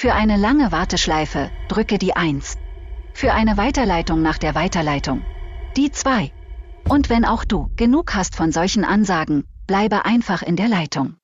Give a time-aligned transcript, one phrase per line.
[0.00, 2.56] Für eine lange Warteschleife drücke die 1.
[3.12, 5.20] Für eine Weiterleitung nach der Weiterleitung
[5.76, 6.32] die 2.
[6.88, 11.19] Und wenn auch du genug hast von solchen Ansagen, bleibe einfach in der Leitung.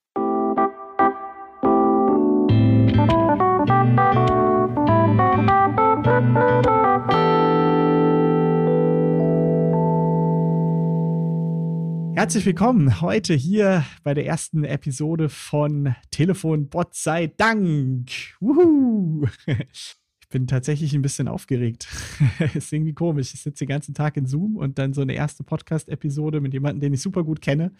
[12.17, 18.09] Herzlich willkommen heute hier bei der ersten Episode von Telefonbot sei Dank.
[18.39, 19.27] Wuhu.
[19.45, 21.87] Ich bin tatsächlich ein bisschen aufgeregt.
[22.55, 23.35] ist irgendwie komisch.
[23.35, 26.81] Ich sitze den ganzen Tag in Zoom und dann so eine erste Podcast-Episode mit jemandem,
[26.81, 27.75] den ich super gut kenne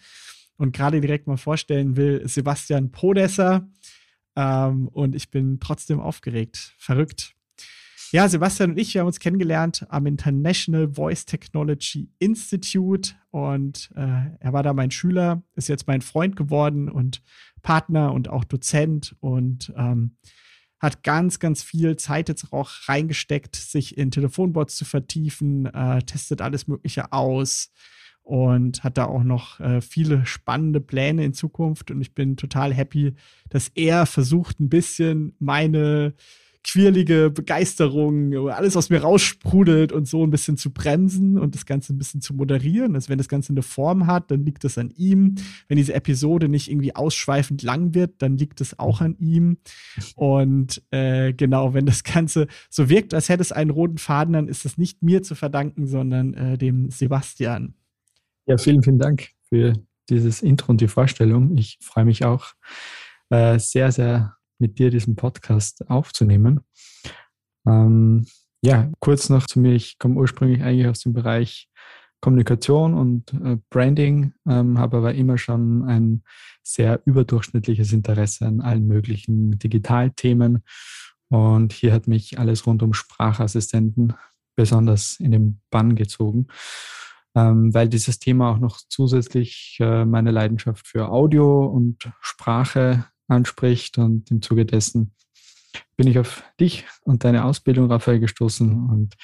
[0.56, 3.68] und gerade direkt mal vorstellen will, Sebastian Podesser.
[4.36, 6.76] Ähm, und ich bin trotzdem aufgeregt.
[6.78, 7.34] Verrückt.
[8.10, 14.30] Ja, Sebastian und ich, wir haben uns kennengelernt am International Voice Technology Institute und äh,
[14.40, 17.22] er war da mein Schüler, ist jetzt mein Freund geworden und
[17.60, 20.16] Partner und auch Dozent und ähm,
[20.78, 26.40] hat ganz, ganz viel Zeit jetzt auch reingesteckt, sich in Telefonbots zu vertiefen, äh, testet
[26.40, 27.70] alles Mögliche aus
[28.22, 32.72] und hat da auch noch äh, viele spannende Pläne in Zukunft und ich bin total
[32.72, 33.16] happy,
[33.50, 36.14] dass er versucht, ein bisschen meine
[36.64, 41.94] quirlige Begeisterung, alles aus mir raussprudelt und so ein bisschen zu bremsen und das Ganze
[41.94, 42.94] ein bisschen zu moderieren.
[42.94, 45.36] Also wenn das Ganze eine Form hat, dann liegt es an ihm.
[45.68, 49.58] Wenn diese Episode nicht irgendwie ausschweifend lang wird, dann liegt es auch an ihm.
[50.14, 54.48] Und äh, genau, wenn das Ganze so wirkt, als hätte es einen roten Faden, dann
[54.48, 57.74] ist es nicht mir zu verdanken, sondern äh, dem Sebastian.
[58.46, 59.74] Ja, vielen, vielen Dank für
[60.08, 61.56] dieses Intro und die Vorstellung.
[61.56, 62.54] Ich freue mich auch
[63.30, 66.60] äh, sehr, sehr mit dir diesen Podcast aufzunehmen.
[67.66, 68.26] Ähm,
[68.62, 69.74] ja, kurz noch zu mir.
[69.74, 71.68] Ich komme ursprünglich eigentlich aus dem Bereich
[72.20, 76.24] Kommunikation und äh, Branding, ähm, habe aber immer schon ein
[76.64, 80.64] sehr überdurchschnittliches Interesse an allen möglichen Digitalthemen.
[81.28, 84.14] Und hier hat mich alles rund um Sprachassistenten
[84.56, 86.48] besonders in den Bann gezogen,
[87.36, 93.98] ähm, weil dieses Thema auch noch zusätzlich äh, meine Leidenschaft für Audio und Sprache anspricht.
[93.98, 95.14] Und im Zuge dessen
[95.96, 98.88] bin ich auf dich und deine Ausbildung, Raphael, gestoßen.
[98.90, 99.14] Und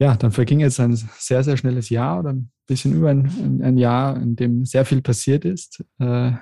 [0.00, 3.76] ja, dann verging jetzt ein sehr, sehr schnelles Jahr oder ein bisschen über ein, ein
[3.76, 5.84] Jahr, in dem sehr viel passiert ist.
[5.98, 6.32] Äh,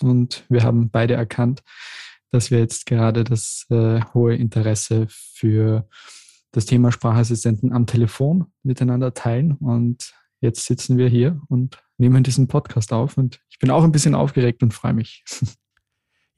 [0.00, 1.62] und wir haben beide erkannt,
[2.30, 5.88] dass wir jetzt gerade das äh, hohe Interesse für
[6.52, 9.52] das Thema Sprachassistenten am Telefon miteinander teilen.
[9.52, 13.16] Und jetzt sitzen wir hier und nehmen diesen Podcast auf.
[13.16, 15.24] Und ich bin auch ein bisschen aufgeregt und freue mich.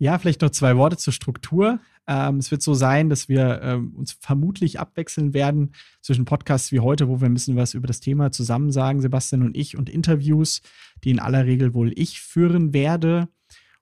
[0.01, 1.79] Ja, vielleicht noch zwei Worte zur Struktur.
[2.07, 6.81] Ähm, es wird so sein, dass wir ähm, uns vermutlich abwechseln werden zwischen Podcasts wie
[6.81, 9.91] heute, wo wir ein bisschen was über das Thema zusammen sagen, Sebastian und ich, und
[9.91, 10.63] Interviews,
[11.05, 13.29] die in aller Regel wohl ich führen werde.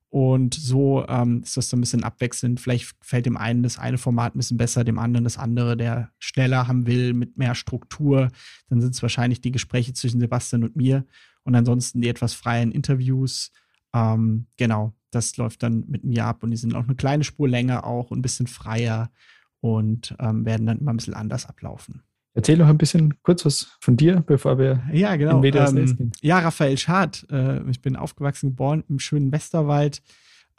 [0.08, 2.58] Und so ähm, ist das so ein bisschen abwechselnd.
[2.58, 6.10] Vielleicht fällt dem einen das eine Format ein bisschen besser, dem anderen das andere, der
[6.18, 8.28] schneller haben will, mit mehr Struktur.
[8.68, 11.06] Dann sind es wahrscheinlich die Gespräche zwischen Sebastian und mir
[11.44, 13.52] und ansonsten die etwas freien Interviews.
[13.94, 17.48] Ähm, genau, das läuft dann mit mir ab und die sind auch eine kleine Spur
[17.48, 19.10] länger auch und ein bisschen freier
[19.60, 22.02] und ähm, werden dann immer ein bisschen anders ablaufen.
[22.34, 25.42] Erzähl noch ein bisschen kurz was von dir, bevor wir ja, genau.
[25.42, 26.12] in ähm, gehen.
[26.20, 27.26] Ja, Raphael Schad.
[27.30, 30.02] Äh, ich bin aufgewachsen, geboren im schönen Westerwald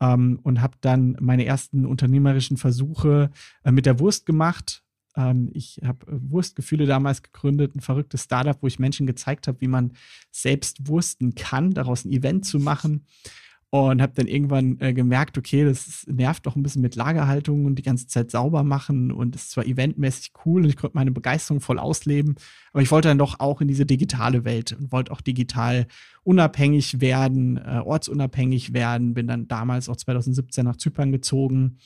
[0.02, 3.30] ähm, und habe dann meine ersten unternehmerischen Versuche
[3.64, 4.84] äh, mit der Wurst gemacht.
[5.20, 9.62] Ähm, ich habe äh, Wurstgefühle damals gegründet, ein verrücktes Startup, wo ich Menschen gezeigt habe,
[9.62, 9.92] wie man
[10.32, 13.06] selbst wursten kann, daraus ein Event zu machen.
[13.72, 17.76] Und habe dann irgendwann äh, gemerkt, okay, das nervt doch ein bisschen mit Lagerhaltung und
[17.76, 21.62] die ganze Zeit sauber machen und ist zwar eventmäßig cool und ich konnte meine Begeisterung
[21.62, 22.34] voll ausleben,
[22.74, 25.86] aber ich wollte dann doch auch in diese digitale Welt und wollte auch digital
[26.24, 31.78] unabhängig werden, äh, ortsunabhängig werden, bin dann damals auch 2017 nach Zypern gezogen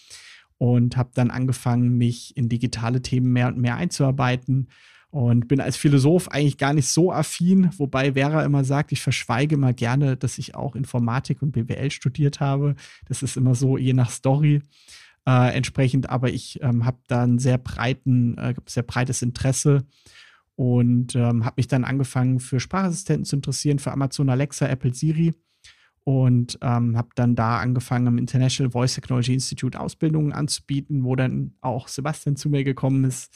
[0.63, 4.69] und habe dann angefangen, mich in digitale Themen mehr und mehr einzuarbeiten
[5.09, 9.55] und bin als Philosoph eigentlich gar nicht so affin, wobei Vera immer sagt, ich verschweige
[9.55, 12.75] immer gerne, dass ich auch Informatik und BWL studiert habe.
[13.09, 14.61] Das ist immer so je nach Story.
[15.27, 19.83] Äh, entsprechend, aber ich ähm, habe da ein sehr breiten, äh, sehr breites Interesse
[20.55, 25.33] und ähm, habe mich dann angefangen für Sprachassistenten zu interessieren, für Amazon Alexa, Apple Siri
[26.03, 31.53] und ähm, habe dann da angefangen, am International Voice Technology Institute Ausbildungen anzubieten, wo dann
[31.61, 33.33] auch Sebastian zu mir gekommen ist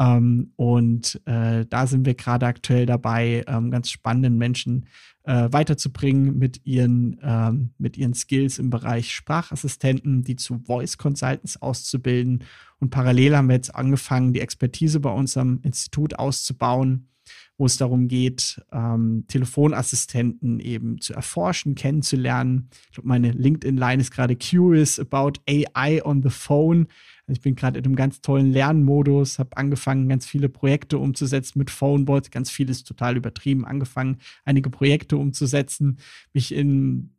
[0.00, 4.86] ähm, und äh, da sind wir gerade aktuell dabei, ähm, ganz spannenden Menschen
[5.22, 11.62] äh, weiterzubringen mit ihren, ähm, mit ihren Skills im Bereich Sprachassistenten, die zu Voice Consultants
[11.62, 12.44] auszubilden.
[12.80, 17.08] Und parallel haben wir jetzt angefangen, die Expertise bei uns am Institut auszubauen
[17.56, 22.68] wo es darum geht, ähm, Telefonassistenten eben zu erforschen, kennenzulernen.
[22.86, 26.88] Ich glaube, meine LinkedIn-Line ist gerade curious about AI on the phone.
[27.28, 31.70] Ich bin gerade in einem ganz tollen Lernmodus, habe angefangen, ganz viele Projekte umzusetzen mit
[31.70, 32.30] Phonebot.
[32.30, 33.64] Ganz viel ist total übertrieben.
[33.64, 35.98] Angefangen, einige Projekte umzusetzen,
[36.32, 37.14] mich in,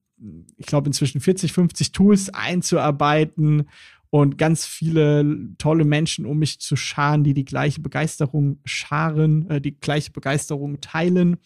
[0.57, 3.67] ich glaube, inzwischen 40, 50 Tools einzuarbeiten
[4.10, 9.62] und ganz viele tolle Menschen um mich zu scharen, die die gleiche Begeisterung scharen, äh,
[9.62, 11.38] die gleiche Begeisterung teilen.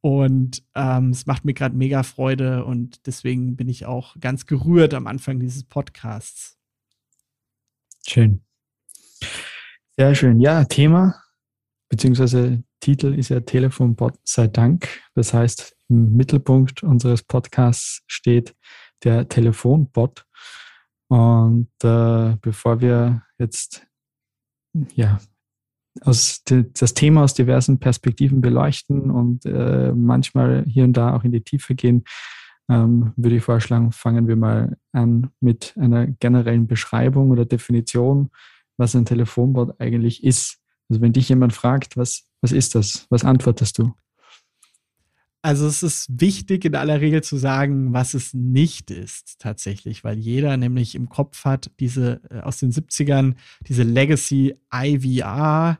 [0.00, 4.94] Und ähm, es macht mir gerade mega Freude und deswegen bin ich auch ganz gerührt
[4.94, 6.58] am Anfang dieses Podcasts.
[8.06, 8.42] Schön.
[9.96, 10.38] Sehr schön.
[10.38, 11.20] Ja, Thema
[11.88, 14.88] beziehungsweise Titel ist ja Telefonbot sei Dank.
[15.14, 18.54] Das heißt, im Mittelpunkt unseres Podcasts steht
[19.04, 20.25] der Telefonbot.
[21.08, 23.86] Und äh, bevor wir jetzt
[24.94, 25.18] ja,
[26.02, 31.32] aus das Thema aus diversen Perspektiven beleuchten und äh, manchmal hier und da auch in
[31.32, 32.04] die Tiefe gehen,
[32.68, 38.30] ähm, würde ich vorschlagen, fangen wir mal an mit einer generellen Beschreibung oder Definition,
[38.76, 40.58] was ein Telefonbot eigentlich ist.
[40.88, 43.06] Also wenn dich jemand fragt, was, was ist das?
[43.08, 43.94] Was antwortest du?
[45.46, 50.18] Also es ist wichtig in aller Regel zu sagen, was es nicht ist tatsächlich, weil
[50.18, 53.36] jeder nämlich im Kopf hat diese äh, aus den 70ern,
[53.68, 55.78] diese Legacy IVR,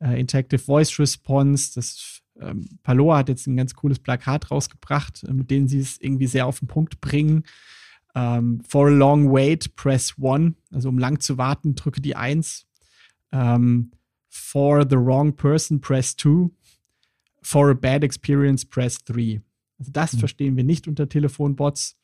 [0.00, 1.72] äh, Interactive Voice Response.
[1.74, 6.00] Das ähm, Paloa hat jetzt ein ganz cooles Plakat rausgebracht, äh, mit dem sie es
[6.00, 7.42] irgendwie sehr auf den Punkt bringen.
[8.14, 10.54] Ähm, for a long wait, press one.
[10.70, 12.68] Also um lang zu warten, drücke die eins.
[13.32, 13.90] Ähm,
[14.28, 16.52] for the wrong person, press two
[17.42, 19.40] for a bad experience, press 3.
[19.78, 20.18] Also das mhm.
[20.18, 21.98] verstehen wir nicht unter Telefonbots,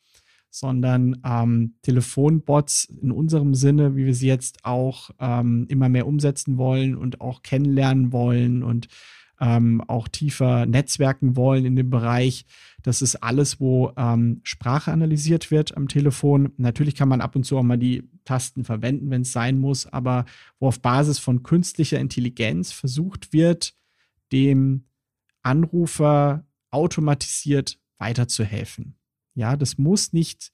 [0.50, 6.58] sondern ähm, Telefonbots in unserem Sinne, wie wir sie jetzt auch ähm, immer mehr umsetzen
[6.58, 8.86] wollen und auch kennenlernen wollen und
[9.40, 12.46] ähm, auch tiefer netzwerken wollen in dem Bereich.
[12.82, 16.52] Das ist alles, wo ähm, Sprache analysiert wird am Telefon.
[16.56, 19.86] Natürlich kann man ab und zu auch mal die Tasten verwenden, wenn es sein muss,
[19.86, 20.24] aber
[20.60, 23.74] wo auf Basis von künstlicher Intelligenz versucht wird,
[24.32, 24.84] dem
[25.44, 28.96] Anrufer automatisiert weiterzuhelfen.
[29.34, 30.52] Ja, das muss nicht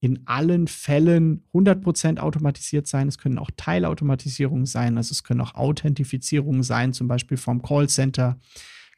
[0.00, 3.06] in allen Fällen 100% automatisiert sein.
[3.06, 4.96] Es können auch Teilautomatisierungen sein.
[4.96, 8.38] Also es können auch Authentifizierungen sein, zum Beispiel vom Callcenter.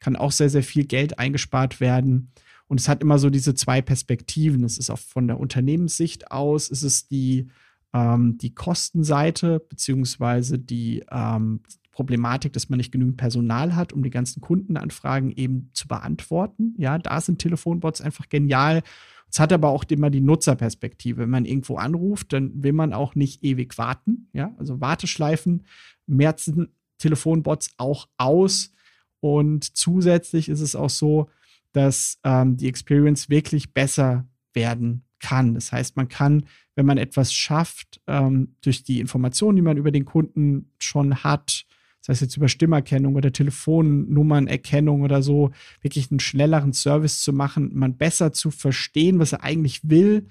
[0.00, 2.32] Kann auch sehr, sehr viel Geld eingespart werden.
[2.68, 4.64] Und es hat immer so diese zwei Perspektiven.
[4.64, 7.48] Es ist auch von der Unternehmenssicht aus, es ist die,
[7.92, 11.60] ähm, die Kostenseite beziehungsweise die ähm,
[11.94, 16.75] Problematik, dass man nicht genügend Personal hat, um die ganzen Kundenanfragen eben zu beantworten.
[16.76, 18.82] Ja, da sind Telefonbots einfach genial.
[19.31, 21.23] Es hat aber auch immer die Nutzerperspektive.
[21.23, 24.29] Wenn man irgendwo anruft, dann will man auch nicht ewig warten.
[24.32, 25.62] Ja, also Warteschleifen
[26.06, 26.69] merzen
[26.99, 28.73] Telefonbots auch aus.
[29.20, 31.31] Und zusätzlich ist es auch so,
[31.73, 35.55] dass ähm, die Experience wirklich besser werden kann.
[35.55, 36.44] Das heißt, man kann,
[36.75, 41.64] wenn man etwas schafft, ähm, durch die Informationen, die man über den Kunden schon hat,
[42.04, 47.70] sei es jetzt über Stimmerkennung oder Telefonnummernerkennung oder so, wirklich einen schnelleren Service zu machen,
[47.72, 50.26] man besser zu verstehen, was er eigentlich will,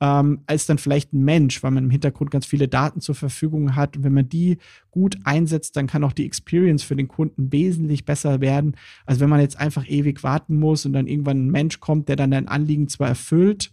[0.00, 3.74] ähm, als dann vielleicht ein Mensch, weil man im Hintergrund ganz viele Daten zur Verfügung
[3.74, 3.96] hat.
[3.96, 4.58] Und wenn man die
[4.92, 9.28] gut einsetzt, dann kann auch die Experience für den Kunden wesentlich besser werden, als wenn
[9.28, 12.46] man jetzt einfach ewig warten muss und dann irgendwann ein Mensch kommt, der dann dein
[12.46, 13.72] Anliegen zwar erfüllt,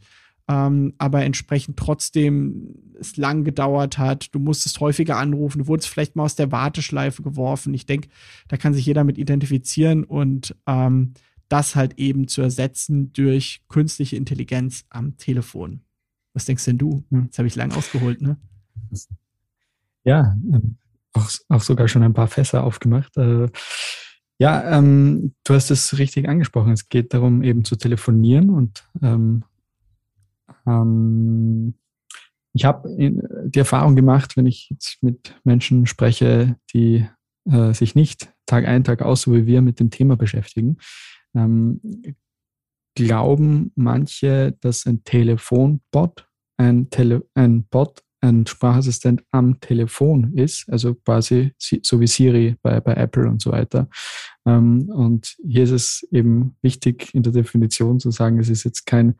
[0.50, 4.34] ähm, aber entsprechend trotzdem es lang gedauert hat.
[4.34, 7.74] Du musstest häufiger anrufen, du wurdest vielleicht mal aus der Warteschleife geworfen.
[7.74, 8.10] Ich denke,
[8.48, 11.14] da kann sich jeder mit identifizieren und ähm,
[11.50, 15.82] das halt eben zu ersetzen durch künstliche Intelligenz am Telefon.
[16.34, 17.04] Was denkst denn du?
[17.10, 17.26] Hm.
[17.26, 18.38] Jetzt habe ich lang ausgeholt, ne?
[20.04, 20.78] Ja, ähm,
[21.14, 23.16] auch, auch sogar schon ein paar Fässer aufgemacht.
[23.18, 23.48] Äh,
[24.40, 26.72] ja, ähm, du hast es richtig angesprochen.
[26.72, 29.44] Es geht darum, eben zu telefonieren und ähm,
[30.68, 31.76] ähm,
[32.54, 32.88] ich habe
[33.48, 37.08] die Erfahrung gemacht, wenn ich jetzt mit Menschen spreche, die
[37.50, 40.78] äh, sich nicht Tag ein, Tag aus, so wie wir, mit dem Thema beschäftigen,
[41.36, 41.82] ähm,
[42.96, 46.28] glauben manche, dass ein Telefonbot,
[46.58, 52.80] ein, Tele ein Bot, ein Sprachassistent am Telefon ist, also quasi so wie Siri bei,
[52.80, 53.90] bei Apple und so weiter.
[54.46, 58.86] Ähm, und hier ist es eben wichtig in der Definition zu sagen, es ist jetzt
[58.86, 59.16] kein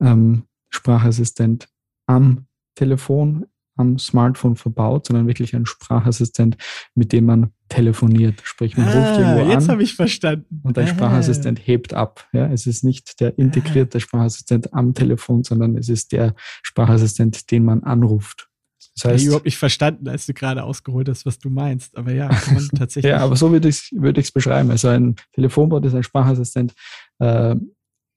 [0.00, 1.68] ähm, Sprachassistent
[2.06, 3.46] am Telefon,
[3.76, 6.56] am Smartphone verbaut, sondern wirklich ein Sprachassistent,
[6.94, 8.40] mit dem man telefoniert.
[8.44, 9.50] Sprich, man ah, ruft irgendwo jetzt an.
[9.50, 10.60] Jetzt habe ich verstanden.
[10.62, 10.86] Und der ah.
[10.86, 12.28] Sprachassistent hebt ab.
[12.32, 14.00] Ja, es ist nicht der integrierte ah.
[14.00, 18.48] Sprachassistent am Telefon, sondern es ist der Sprachassistent, den man anruft.
[18.96, 21.96] Das heißt, ich habe überhaupt nicht verstanden, als du gerade ausgeholt hast, was du meinst.
[21.96, 22.28] Aber ja,
[22.76, 23.10] tatsächlich.
[23.10, 24.70] ja, aber so würde ich es würd beschreiben.
[24.70, 26.74] Also ein Telefonbot ist ein Sprachassistent,
[27.18, 27.56] äh,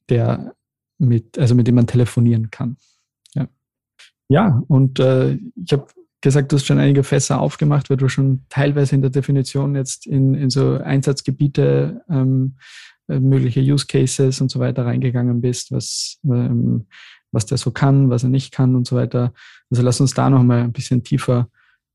[0.09, 0.53] der
[0.97, 2.77] mit, also mit dem man telefonieren kann.
[3.33, 3.47] Ja,
[4.29, 5.87] ja und äh, ich habe
[6.21, 10.07] gesagt, du hast schon einige Fässer aufgemacht, weil du schon teilweise in der Definition jetzt
[10.07, 12.55] in, in so Einsatzgebiete, ähm,
[13.09, 16.87] äh, mögliche Use Cases und so weiter reingegangen bist, was, ähm,
[17.31, 19.33] was der so kann, was er nicht kann und so weiter.
[19.69, 21.49] Also lass uns da noch mal ein bisschen tiefer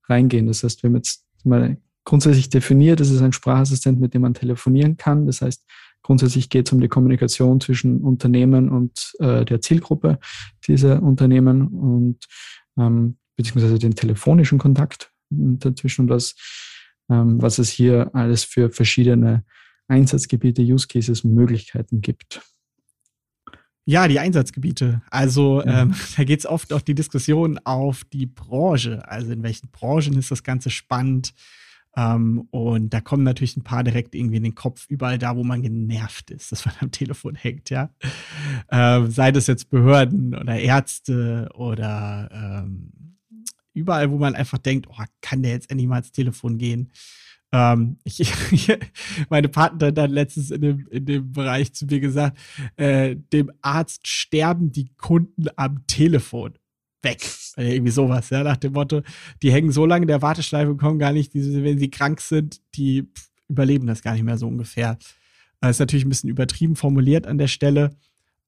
[0.08, 0.46] reingehen.
[0.46, 4.34] Das heißt, wir haben jetzt mal grundsätzlich definiert, es ist ein Sprachassistent, mit dem man
[4.34, 5.26] telefonieren kann.
[5.26, 5.64] Das heißt,
[6.08, 10.18] grundsätzlich geht es um die Kommunikation zwischen Unternehmen und äh, der Zielgruppe
[10.66, 12.24] dieser Unternehmen und
[12.78, 16.34] ähm, beziehungsweise den telefonischen Kontakt dazwischen und was,
[17.10, 19.44] ähm, was es hier alles für verschiedene
[19.86, 22.40] Einsatzgebiete, Use Cases, Möglichkeiten gibt.
[23.84, 25.02] Ja, die Einsatzgebiete.
[25.10, 25.82] Also ja.
[25.82, 29.06] ähm, da geht es oft auch die Diskussion auf die Branche.
[29.06, 31.34] Also in welchen Branchen ist das Ganze spannend?
[31.96, 35.44] Ähm, und da kommen natürlich ein paar direkt irgendwie in den Kopf, überall da, wo
[35.44, 37.90] man genervt ist, dass man am Telefon hängt, ja.
[38.70, 42.92] Ähm, sei das jetzt Behörden oder Ärzte oder ähm,
[43.74, 46.92] überall, wo man einfach denkt, oh, kann der jetzt endlich mal ins Telefon gehen?
[47.52, 48.20] Ähm, ich,
[49.30, 52.38] meine Partner dann letztens in dem, in dem Bereich zu mir gesagt,
[52.76, 56.58] äh, dem Arzt sterben die Kunden am Telefon
[57.02, 57.22] weg.
[57.56, 59.02] irgendwie sowas, ja, nach dem Motto,
[59.42, 62.20] die hängen so lange in der Warteschleife und kommen gar nicht, die, wenn sie krank
[62.20, 63.08] sind, die
[63.48, 64.98] überleben das gar nicht mehr so ungefähr.
[65.60, 67.90] Das ist natürlich ein bisschen übertrieben formuliert an der Stelle.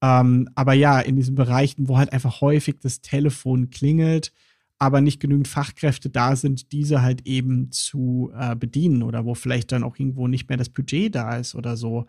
[0.03, 4.33] Ähm, aber ja, in diesen Bereichen, wo halt einfach häufig das Telefon klingelt,
[4.79, 9.73] aber nicht genügend Fachkräfte da sind, diese halt eben zu äh, bedienen oder wo vielleicht
[9.73, 12.07] dann auch irgendwo nicht mehr das Budget da ist oder so.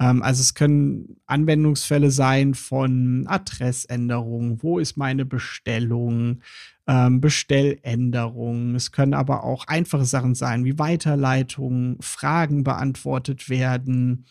[0.00, 6.40] Ähm, also es können Anwendungsfälle sein von Adressänderungen, wo ist meine Bestellung,
[6.86, 8.74] ähm, Bestelländerungen.
[8.74, 14.26] Es können aber auch einfache Sachen sein, wie Weiterleitungen, Fragen beantwortet werden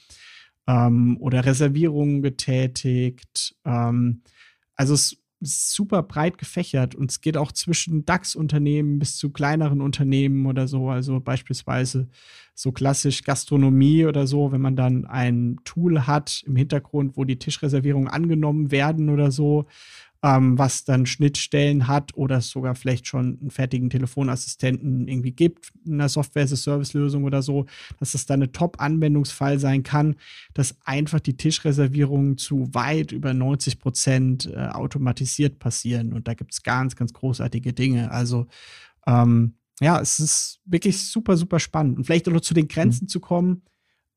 [0.67, 3.55] ähm, oder Reservierungen getätigt.
[3.63, 10.45] Also es super breit gefächert und es geht auch zwischen DAX-Unternehmen bis zu kleineren Unternehmen
[10.47, 10.89] oder so.
[10.89, 12.07] Also beispielsweise
[12.55, 17.37] so klassisch Gastronomie oder so, wenn man dann ein Tool hat im Hintergrund, wo die
[17.37, 19.67] Tischreservierungen angenommen werden oder so,
[20.23, 25.71] ähm, was dann Schnittstellen hat oder es sogar vielleicht schon einen fertigen Telefonassistenten irgendwie gibt,
[25.85, 27.65] in einer Software-as-a-Service-Lösung oder so,
[27.99, 30.15] dass das dann eine Top-Anwendungsfall sein kann,
[30.53, 36.13] dass einfach die Tischreservierungen zu weit über 90 Prozent äh, automatisiert passieren.
[36.13, 38.11] Und da gibt es ganz, ganz großartige Dinge.
[38.11, 38.47] Also
[39.05, 41.97] ähm, ja, es ist wirklich super, super spannend.
[41.97, 43.09] Und vielleicht auch noch zu den Grenzen mhm.
[43.09, 43.61] zu kommen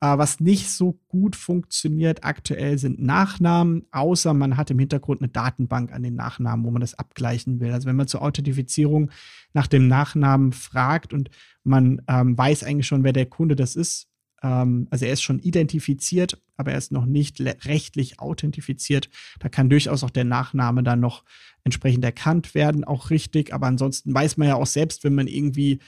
[0.01, 5.29] äh, was nicht so gut funktioniert aktuell sind Nachnamen, außer man hat im Hintergrund eine
[5.29, 7.73] Datenbank an den Nachnamen, wo man das abgleichen will.
[7.73, 9.11] Also wenn man zur Authentifizierung
[9.53, 11.31] nach dem Nachnamen fragt und
[11.65, 14.09] man ähm, weiß eigentlich schon, wer der Kunde das ist,
[14.43, 19.11] ähm, also er ist schon identifiziert, aber er ist noch nicht rechtlich authentifiziert.
[19.39, 21.25] Da kann durchaus auch der Nachname dann noch
[21.63, 23.53] entsprechend erkannt werden, auch richtig.
[23.53, 25.81] Aber ansonsten weiß man ja auch selbst, wenn man irgendwie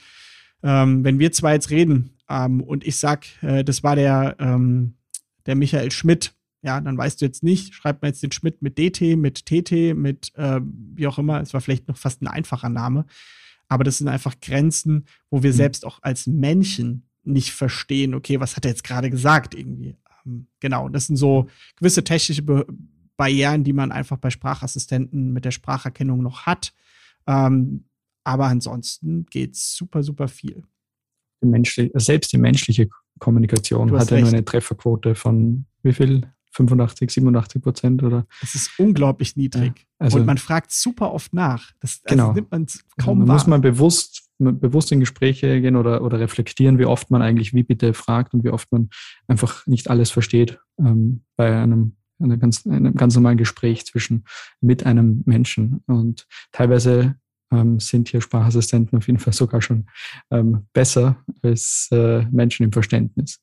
[0.63, 4.95] ähm, wenn wir zwei jetzt reden ähm, und ich sag, äh, das war der, ähm,
[5.45, 8.77] der Michael Schmidt, ja, dann weißt du jetzt nicht, schreibt man jetzt den Schmidt mit
[8.77, 12.69] DT, mit TT, mit äh, wie auch immer, es war vielleicht noch fast ein einfacher
[12.69, 13.05] Name,
[13.67, 15.57] aber das sind einfach Grenzen, wo wir mhm.
[15.57, 19.95] selbst auch als Menschen nicht verstehen, okay, was hat er jetzt gerade gesagt irgendwie.
[20.25, 22.65] Ähm, genau, das sind so gewisse technische Be
[23.15, 26.73] Barrieren, die man einfach bei Sprachassistenten mit der Spracherkennung noch hat.
[27.27, 27.85] Ähm,
[28.23, 30.63] aber ansonsten geht super, super viel.
[31.43, 36.23] Die menschliche, selbst die menschliche Kommunikation hat ja nur eine Trefferquote von wie viel?
[36.53, 38.27] 85, 87 Prozent oder?
[38.41, 39.73] Das ist unglaublich niedrig.
[39.75, 41.71] Ja, also, und man fragt super oft nach.
[41.79, 42.33] Das, das genau.
[42.33, 43.35] nimmt man kaum also man wahr.
[43.35, 47.63] Muss man bewusst, bewusst in Gespräche gehen oder, oder reflektieren, wie oft man eigentlich wie
[47.63, 48.89] bitte fragt und wie oft man
[49.27, 54.23] einfach nicht alles versteht ähm, bei einem einem ganz, einem ganz normalen Gespräch zwischen
[54.61, 55.83] mit einem Menschen.
[55.87, 57.15] Und teilweise
[57.53, 59.85] ähm, sind hier Sprachassistenten auf jeden Fall sogar schon
[60.31, 63.39] ähm, besser als äh, Menschen im Verständnis.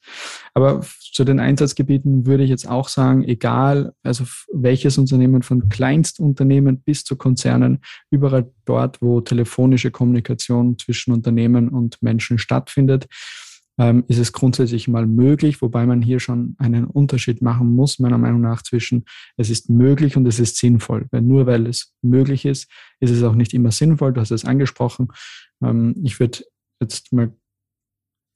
[0.54, 0.80] Aber
[1.12, 7.04] zu den Einsatzgebieten würde ich jetzt auch sagen, egal, also welches Unternehmen von Kleinstunternehmen bis
[7.04, 13.06] zu Konzernen, überall dort, wo telefonische Kommunikation zwischen Unternehmen und Menschen stattfindet,
[13.80, 18.18] ähm, ist es grundsätzlich mal möglich, wobei man hier schon einen Unterschied machen muss, meiner
[18.18, 19.06] Meinung nach, zwischen
[19.38, 21.06] es ist möglich und es ist sinnvoll.
[21.10, 22.70] Weil nur weil es möglich ist,
[23.00, 24.12] ist es auch nicht immer sinnvoll.
[24.12, 25.08] Du hast es angesprochen.
[25.64, 26.44] Ähm, ich würde
[26.78, 27.32] jetzt mal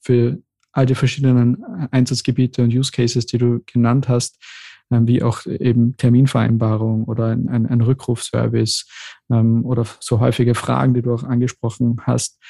[0.02, 4.42] für all die verschiedenen Einsatzgebiete und Use Cases, die du genannt hast,
[4.90, 8.86] ähm, wie auch eben Terminvereinbarung oder ein, ein, ein Rückrufservice
[9.30, 12.40] ähm, oder so häufige Fragen, die du auch angesprochen hast,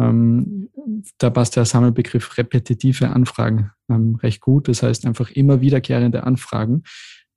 [0.00, 0.70] ähm,
[1.18, 4.68] da passt der Sammelbegriff repetitive Anfragen ähm, recht gut.
[4.68, 6.82] Das heißt einfach immer wiederkehrende Anfragen,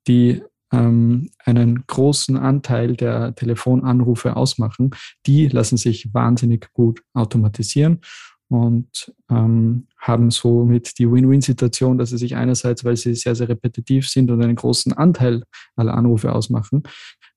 [0.06, 0.42] die
[0.72, 4.90] ähm, einen großen Anteil der Telefonanrufe ausmachen,
[5.26, 8.00] die lassen sich wahnsinnig gut automatisieren
[8.48, 14.08] und ähm, haben somit die Win-Win-Situation, dass sie sich einerseits, weil sie sehr, sehr repetitiv
[14.08, 15.42] sind und einen großen Anteil
[15.76, 16.82] aller Anrufe ausmachen,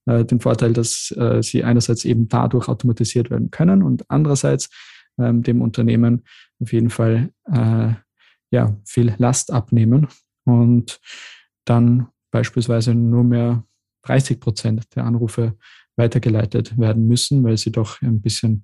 [0.06, 4.70] äh, den Vorteil, dass äh, sie einerseits eben dadurch automatisiert werden können und andererseits
[5.18, 6.24] ähm, dem Unternehmen
[6.60, 7.94] auf jeden Fall äh,
[8.52, 10.08] ja, viel Last abnehmen
[10.46, 11.00] und
[11.66, 13.64] dann beispielsweise nur mehr
[14.04, 15.58] 30 Prozent der Anrufe
[15.96, 18.64] weitergeleitet werden müssen, weil sie doch ein bisschen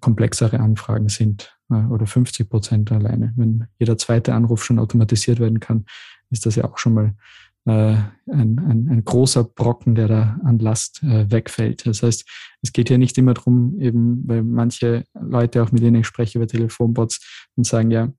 [0.00, 3.32] komplexere Anfragen sind äh, oder 50 Prozent alleine.
[3.36, 5.86] Wenn jeder zweite Anruf schon automatisiert werden kann,
[6.30, 7.14] ist das ja auch schon mal
[7.64, 11.86] ein, ein, ein großer Brocken, der da an Last äh, wegfällt.
[11.86, 12.28] Das heißt,
[12.62, 16.38] es geht hier nicht immer darum, eben, weil manche Leute, auch mit denen ich spreche
[16.38, 18.12] über Telefonbots, und sagen ja,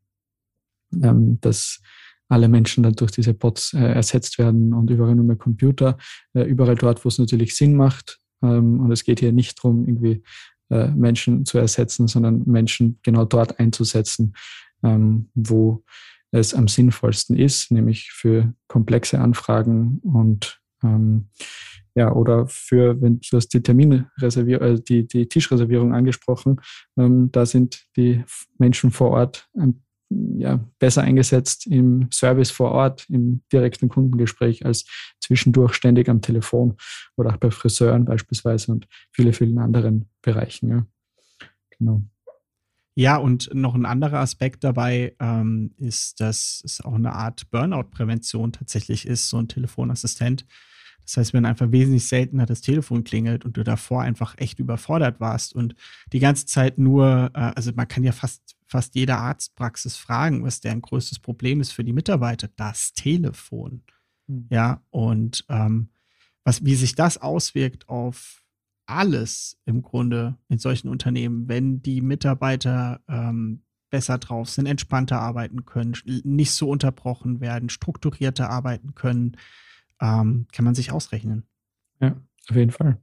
[1.02, 1.82] ähm, dass
[2.30, 5.98] alle Menschen dann durch diese Bots äh, ersetzt werden und überall nur mehr Computer,
[6.34, 8.20] äh, überall dort, wo es natürlich Sinn macht.
[8.42, 10.24] Ähm, und es geht hier nicht darum, irgendwie
[10.70, 14.34] äh, Menschen zu ersetzen, sondern Menschen genau dort einzusetzen,
[14.84, 15.84] ähm, wo
[16.34, 21.30] es am sinnvollsten ist, nämlich für komplexe Anfragen und ähm,
[21.96, 26.60] ja, oder für, wenn du hast die Terminreservierung, äh, die, die Tischreservierung angesprochen,
[26.98, 28.24] ähm, da sind die
[28.58, 29.84] Menschen vor Ort ein
[30.38, 34.86] ja, besser eingesetzt im Service vor Ort, im direkten Kundengespräch als
[35.20, 36.78] zwischendurch ständig am Telefon
[37.16, 40.70] oder auch bei Friseuren beispielsweise und viele, vielen anderen Bereichen.
[40.70, 40.86] Ja.
[41.78, 42.04] Genau.
[42.96, 48.52] Ja, und noch ein anderer Aspekt dabei ähm, ist, dass es auch eine Art Burnout-Prävention
[48.52, 50.46] tatsächlich ist, so ein Telefonassistent.
[51.06, 55.20] Das heißt, wenn einfach wesentlich seltener das Telefon klingelt und du davor einfach echt überfordert
[55.20, 55.76] warst und
[56.14, 60.60] die ganze Zeit nur, äh, also man kann ja fast fast jeder Arztpraxis fragen, was
[60.60, 62.50] deren größtes Problem ist für die Mitarbeiter.
[62.56, 63.84] Das Telefon.
[64.26, 64.48] Mhm.
[64.50, 65.90] Ja, und ähm,
[66.44, 68.43] was, wie sich das auswirkt auf
[68.96, 75.66] alles im Grunde in solchen Unternehmen, wenn die Mitarbeiter ähm, besser drauf sind, entspannter arbeiten
[75.66, 79.38] können, nicht so unterbrochen werden, strukturierter arbeiten können,
[80.02, 81.44] ähm, kann man sich ausrechnen.
[82.00, 82.16] Ja,
[82.50, 82.98] auf jeden Fall.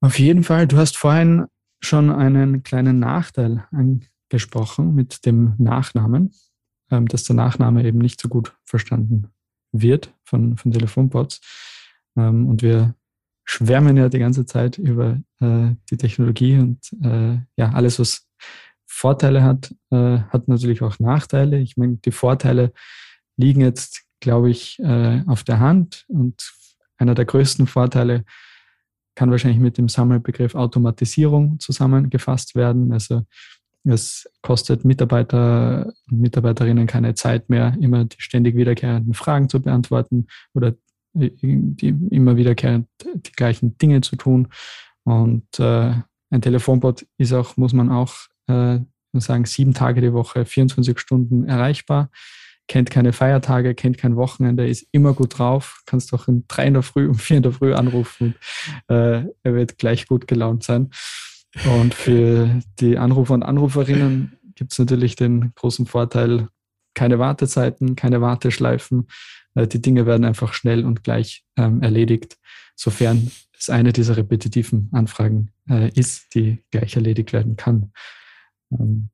[0.00, 1.46] Auf jeden Fall, du hast vorhin
[1.80, 6.32] schon einen kleinen Nachteil an, gesprochen mit dem Nachnamen,
[6.90, 9.28] ähm, dass der Nachname eben nicht so gut verstanden
[9.70, 11.40] wird von, von Telefonbots.
[12.16, 12.94] Ähm, und wir
[13.44, 18.26] schwärmen ja die ganze Zeit über äh, die Technologie und äh, ja, alles, was
[18.86, 21.58] Vorteile hat, äh, hat natürlich auch Nachteile.
[21.58, 22.72] Ich meine, die Vorteile
[23.36, 26.52] liegen jetzt, glaube ich, äh, auf der Hand und
[26.96, 28.24] einer der größten Vorteile
[29.14, 32.92] kann wahrscheinlich mit dem Sammelbegriff Automatisierung zusammengefasst werden.
[32.92, 33.22] Also
[33.84, 40.26] es kostet Mitarbeiter und Mitarbeiterinnen keine Zeit mehr, immer die ständig wiederkehrenden Fragen zu beantworten
[40.54, 40.74] oder
[41.14, 44.48] die immer wiederkehrend die gleichen Dinge zu tun.
[45.04, 45.94] Und äh,
[46.30, 48.14] ein Telefonbot ist auch, muss man auch
[48.48, 48.80] äh,
[49.12, 52.10] sagen, sieben Tage die Woche, 24 Stunden erreichbar,
[52.66, 56.74] kennt keine Feiertage, kennt kein Wochenende, ist immer gut drauf, kannst auch um drei in
[56.74, 58.34] der Früh, um vier in der Früh anrufen
[58.88, 60.90] äh, er wird gleich gut gelaunt sein.
[61.78, 66.48] Und für die Anrufer und Anruferinnen gibt es natürlich den großen Vorteil,
[66.94, 69.08] keine Wartezeiten, keine Warteschleifen.
[69.54, 72.38] Äh, die Dinge werden einfach schnell und gleich ähm, erledigt,
[72.74, 77.92] sofern es eine dieser repetitiven Anfragen äh, ist, die gleich erledigt werden kann.
[78.72, 79.10] Ähm,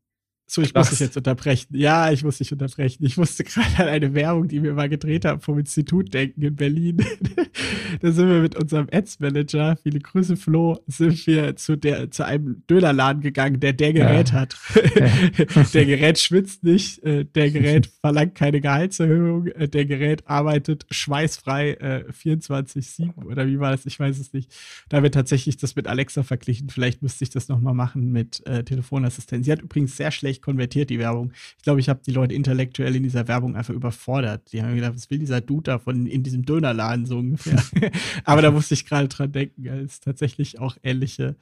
[0.52, 1.76] so, ich muss dich jetzt unterbrechen.
[1.76, 3.04] Ja, ich muss dich unterbrechen.
[3.04, 6.56] Ich musste gerade an eine Werbung, die wir mal gedreht haben, vom Institut denken in
[6.56, 6.96] Berlin.
[8.00, 12.64] da sind wir mit unserem Ads-Manager, viele Grüße Flo, sind wir zu, der, zu einem
[12.68, 14.40] Dönerladen gegangen, der der Gerät ja.
[14.40, 14.56] hat.
[15.72, 21.78] der Gerät schwitzt nicht, äh, der Gerät verlangt keine Gehaltserhöhung, äh, der Gerät arbeitet schweißfrei
[22.10, 23.86] 24-7 äh, oder wie war das?
[23.86, 24.52] Ich weiß es nicht.
[24.88, 26.70] Da wird tatsächlich das mit Alexa verglichen.
[26.70, 29.44] Vielleicht müsste ich das nochmal machen mit Telefonassistenten.
[29.44, 31.32] Sie hat übrigens sehr schlecht schlecht konvertiert, die Werbung.
[31.58, 34.52] Ich glaube, ich habe die Leute intellektuell in dieser Werbung einfach überfordert.
[34.52, 37.62] Die haben gedacht, was will dieser Dude da von in diesem Dönerladen so ungefähr?
[38.24, 41.36] Aber da musste ich gerade dran denken, weil es tatsächlich auch ähnliche,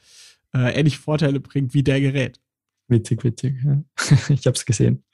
[0.55, 2.41] äh, ähnliche Vorteile bringt wie der Gerät.
[2.89, 3.57] Witzig, witzig.
[3.65, 3.83] Ja.
[4.29, 5.05] ich habe es gesehen.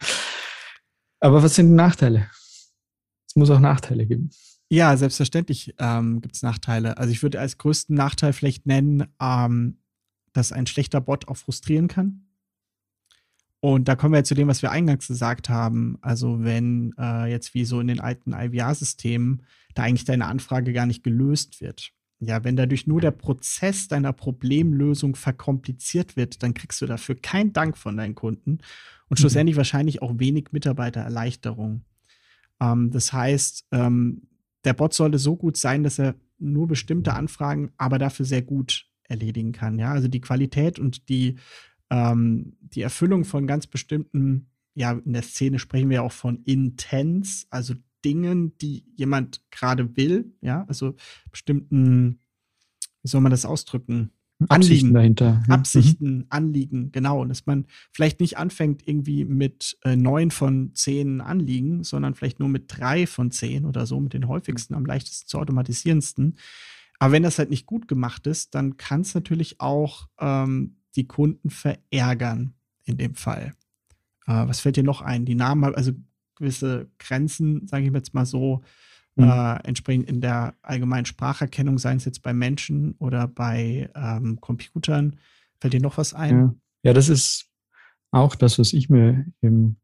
[1.20, 2.28] Aber was sind die Nachteile?
[3.26, 4.30] Es muss auch Nachteile geben.
[4.70, 6.96] Ja, selbstverständlich ähm, gibt es Nachteile.
[6.98, 9.78] Also ich würde als größten Nachteil vielleicht nennen, ähm,
[10.32, 12.24] dass ein schlechter Bot auch frustrieren kann.
[13.64, 15.96] Und da kommen wir zu dem, was wir eingangs gesagt haben.
[16.02, 19.40] Also wenn äh, jetzt wie so in den alten IVR-Systemen
[19.72, 21.90] da eigentlich deine Anfrage gar nicht gelöst wird.
[22.20, 27.54] Ja, wenn dadurch nur der Prozess deiner Problemlösung verkompliziert wird, dann kriegst du dafür keinen
[27.54, 28.58] Dank von deinen Kunden
[29.08, 29.16] und mhm.
[29.16, 31.86] schlussendlich wahrscheinlich auch wenig Mitarbeitererleichterung.
[32.60, 34.28] Ähm, das heißt, ähm,
[34.64, 38.84] der Bot sollte so gut sein, dass er nur bestimmte Anfragen, aber dafür sehr gut
[39.04, 39.78] erledigen kann.
[39.78, 41.36] Ja, also die Qualität und die,
[41.94, 47.46] ähm, die Erfüllung von ganz bestimmten, ja, in der Szene sprechen wir auch von Intents,
[47.50, 50.96] also Dingen, die jemand gerade will, ja, also
[51.30, 52.18] bestimmten,
[53.02, 54.10] wie soll man das ausdrücken?
[54.48, 55.42] Absichten Anliegen dahinter.
[55.46, 55.52] Mhm.
[55.52, 56.26] Absichten, mhm.
[56.28, 57.22] Anliegen, genau.
[57.22, 62.40] Und dass man vielleicht nicht anfängt irgendwie mit äh, neun von zehn Anliegen, sondern vielleicht
[62.40, 66.36] nur mit drei von zehn oder so, mit den häufigsten, am leichtesten zu automatisierendsten.
[66.98, 71.06] Aber wenn das halt nicht gut gemacht ist, dann kann es natürlich auch ähm, die
[71.06, 72.54] Kunden verärgern
[72.84, 73.54] in dem Fall.
[74.26, 75.24] Äh, was fällt dir noch ein?
[75.24, 75.92] Die Namen, also
[76.36, 78.62] gewisse Grenzen, sage ich jetzt mal so,
[79.16, 79.28] mhm.
[79.28, 85.16] äh, entsprechend in der allgemeinen Spracherkennung, seien es jetzt bei Menschen oder bei ähm, Computern.
[85.60, 86.38] Fällt dir noch was ein?
[86.38, 86.54] Ja.
[86.84, 87.50] ja, das ist
[88.10, 89.76] auch das, was ich mir eben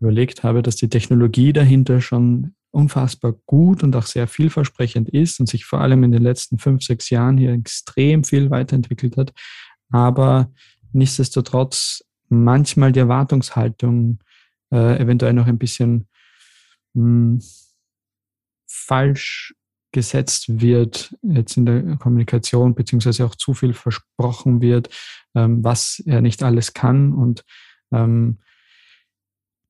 [0.00, 5.48] überlegt habe, dass die Technologie dahinter schon unfassbar gut und auch sehr vielversprechend ist und
[5.48, 9.32] sich vor allem in den letzten fünf, sechs Jahren hier extrem viel weiterentwickelt hat.
[9.90, 10.52] Aber
[10.92, 14.18] nichtsdestotrotz manchmal die Erwartungshaltung
[14.70, 16.08] äh, eventuell noch ein bisschen
[16.94, 17.42] mh, hm,
[18.66, 19.54] falsch
[19.92, 24.90] gesetzt wird jetzt in der Kommunikation, beziehungsweise auch zu viel versprochen wird,
[25.34, 27.12] ähm, was er nicht alles kann.
[27.14, 27.44] Und
[27.90, 28.38] ähm,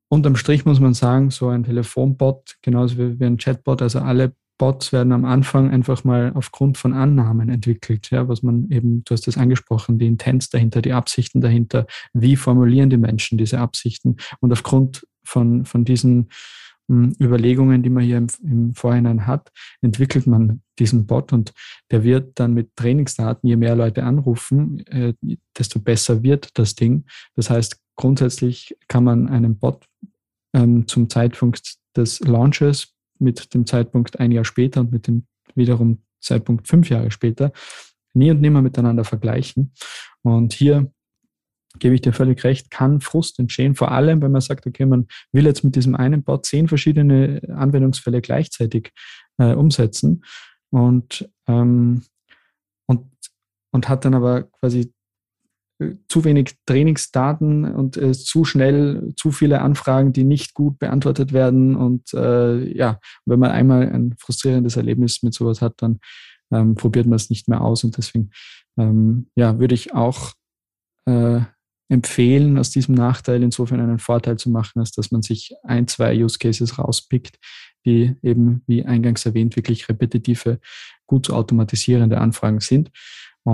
[0.08, 4.34] unterm Strich muss man sagen, so ein Telefonbot, genauso wie, wie ein Chatbot, also alle
[4.58, 9.14] Bots werden am Anfang einfach mal aufgrund von Annahmen entwickelt, ja, was man eben, du
[9.14, 14.16] hast das angesprochen, die Intents dahinter, die Absichten dahinter, wie formulieren die Menschen diese Absichten
[14.40, 16.28] und aufgrund von, von diesen
[16.90, 21.52] Überlegungen, die man hier im, im Vorhinein hat, entwickelt man diesen Bot und
[21.90, 25.12] der wird dann mit Trainingsdaten, je mehr Leute anrufen, äh,
[25.56, 27.04] desto besser wird das Ding.
[27.36, 29.86] Das heißt, grundsätzlich kann man einen Bot
[30.54, 36.02] ähm, zum Zeitpunkt des Launches mit dem Zeitpunkt ein Jahr später und mit dem wiederum
[36.20, 37.52] Zeitpunkt fünf Jahre später
[38.14, 39.72] nie und nimmer miteinander vergleichen.
[40.22, 40.90] Und hier
[41.78, 45.06] gebe ich dir völlig recht, kann Frust entstehen, vor allem, wenn man sagt, okay, man
[45.32, 48.92] will jetzt mit diesem einen Bot zehn verschiedene Anwendungsfälle gleichzeitig
[49.38, 50.24] äh, umsetzen
[50.70, 52.02] und, ähm,
[52.86, 53.06] und,
[53.72, 54.92] und hat dann aber quasi
[56.08, 61.76] zu wenig Trainingsdaten und äh, zu schnell zu viele Anfragen, die nicht gut beantwortet werden.
[61.76, 66.00] Und äh, ja, wenn man einmal ein frustrierendes Erlebnis mit sowas hat, dann
[66.52, 67.84] ähm, probiert man es nicht mehr aus.
[67.84, 68.30] Und deswegen
[68.76, 70.32] ähm, ja, würde ich auch
[71.06, 71.40] äh,
[71.88, 76.12] empfehlen, aus diesem Nachteil insofern einen Vorteil zu machen, als dass man sich ein, zwei
[76.16, 77.38] Use Cases rauspickt,
[77.86, 80.58] die eben, wie eingangs erwähnt, wirklich repetitive,
[81.06, 82.90] gut zu automatisierende Anfragen sind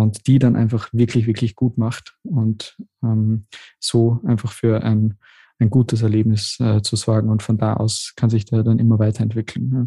[0.00, 3.46] und die dann einfach wirklich, wirklich gut macht und ähm,
[3.78, 5.18] so einfach für ein,
[5.60, 7.28] ein gutes Erlebnis äh, zu sorgen.
[7.28, 9.72] Und von da aus kann sich der dann immer weiterentwickeln.
[9.72, 9.86] Ja.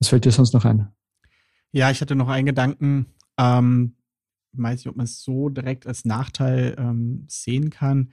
[0.00, 0.88] Was fällt dir sonst noch ein?
[1.72, 3.06] Ja, ich hatte noch einen Gedanken.
[3.38, 3.96] Ähm,
[4.52, 8.12] weiß nicht, ob man es so direkt als Nachteil ähm, sehen kann,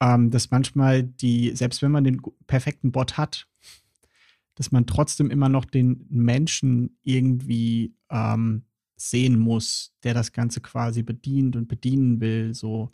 [0.00, 3.48] ähm, dass manchmal die, selbst wenn man den perfekten Bot hat,
[4.54, 8.64] dass man trotzdem immer noch den Menschen irgendwie ähm,
[9.00, 12.54] sehen muss, der das Ganze quasi bedient und bedienen will.
[12.54, 12.90] So,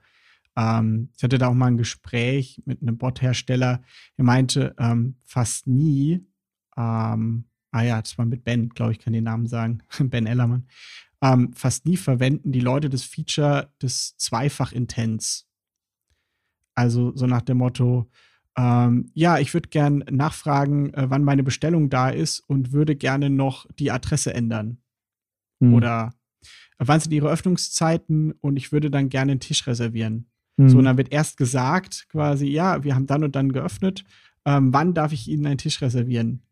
[0.56, 3.82] ähm, ich hatte da auch mal ein Gespräch mit einem Bot-Hersteller.
[4.16, 6.26] Er meinte ähm, fast nie,
[6.76, 10.66] ähm, ah ja, das war mit Ben, glaube ich, kann den Namen sagen, Ben Ellermann
[11.24, 15.48] ähm, fast nie verwenden die Leute das Feature des Zweifach-Intents.
[16.74, 18.10] Also so nach dem Motto,
[18.58, 23.30] ähm, ja, ich würde gern nachfragen, äh, wann meine Bestellung da ist und würde gerne
[23.30, 24.78] noch die Adresse ändern.
[25.68, 25.74] Mhm.
[25.74, 26.14] Oder
[26.78, 30.26] wann sind Ihre Öffnungszeiten und ich würde dann gerne einen Tisch reservieren.
[30.56, 30.68] Mhm.
[30.68, 34.04] So, und dann wird erst gesagt, quasi, ja, wir haben dann und dann geöffnet.
[34.44, 36.42] Ähm, wann darf ich Ihnen einen Tisch reservieren?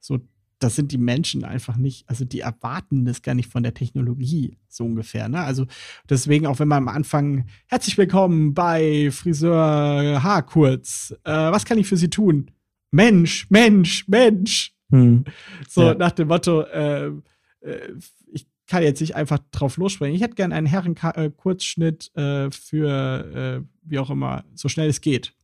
[0.00, 0.18] So,
[0.60, 4.58] das sind die Menschen einfach nicht, also die erwarten das gar nicht von der Technologie,
[4.68, 5.28] so ungefähr.
[5.28, 5.40] Ne?
[5.40, 5.66] Also
[6.08, 11.86] deswegen, auch wenn man am Anfang, herzlich willkommen bei Friseur Haarkurz, äh, was kann ich
[11.86, 12.50] für Sie tun?
[12.90, 14.74] Mensch, Mensch, Mensch.
[14.90, 15.24] Hm.
[15.68, 15.94] So ja.
[15.94, 17.10] nach dem Motto, äh,
[17.60, 17.92] äh,
[18.26, 20.14] ich kann jetzt nicht einfach drauf losspringen.
[20.14, 25.34] Ich hätte gerne einen Herrenkurzschnitt äh, für, äh, wie auch immer, so schnell es geht.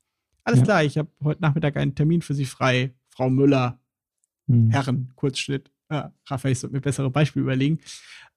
[0.45, 0.65] Alles ja.
[0.65, 3.81] klar, ich habe heute Nachmittag einen Termin für Sie frei, Frau Müller
[4.49, 4.71] hm.
[4.71, 5.71] Herren, Kurzschnitt.
[5.91, 7.81] Ja, Raphael, ich sollte mir bessere Beispiele überlegen.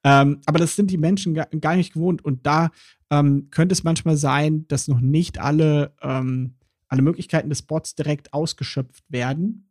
[0.04, 2.24] Ähm, aber das sind die Menschen gar, gar nicht gewohnt.
[2.24, 2.70] Und da
[3.10, 6.54] ähm, könnte es manchmal sein, dass noch nicht alle, ähm,
[6.88, 9.68] alle Möglichkeiten des Bots direkt ausgeschöpft werden.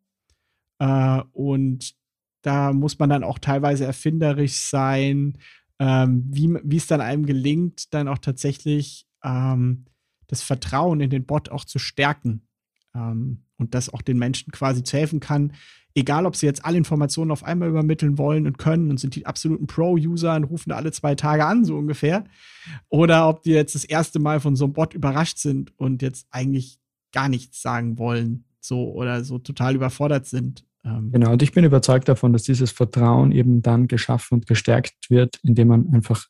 [0.80, 1.96] Äh, und
[2.42, 5.38] da muss man dann auch teilweise erfinderisch sein,
[5.80, 9.86] ähm, wie es dann einem gelingt, dann auch tatsächlich ähm,
[10.28, 12.48] das Vertrauen in den Bot auch zu stärken.
[12.94, 15.54] Ähm, und das auch den Menschen quasi zu helfen kann,
[15.94, 19.26] egal ob sie jetzt alle Informationen auf einmal übermitteln wollen und können und sind die
[19.26, 22.24] absoluten Pro-User und rufen da alle zwei Tage an, so ungefähr.
[22.88, 26.28] Oder ob die jetzt das erste Mal von so einem Bot überrascht sind und jetzt
[26.32, 26.80] eigentlich
[27.12, 30.66] gar nichts sagen wollen, so oder so total überfordert sind.
[30.84, 35.10] Ähm genau, und ich bin überzeugt davon, dass dieses Vertrauen eben dann geschaffen und gestärkt
[35.10, 36.26] wird, indem man einfach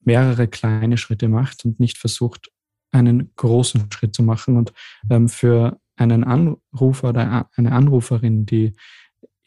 [0.00, 2.50] mehrere kleine Schritte macht und nicht versucht,
[2.92, 4.56] einen großen Schritt zu machen.
[4.56, 4.72] Und
[5.10, 8.74] ähm, für einen Anrufer oder eine Anruferin, die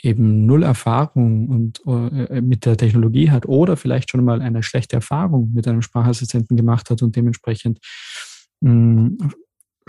[0.01, 4.95] eben null Erfahrung und äh, mit der Technologie hat oder vielleicht schon mal eine schlechte
[4.95, 7.79] Erfahrung mit einem Sprachassistenten gemacht hat und dementsprechend
[8.62, 9.17] mh, mm,